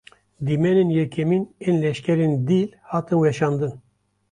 [0.45, 3.73] Dîmenên yekemîn ên leşkerên dîl, hatin weşandin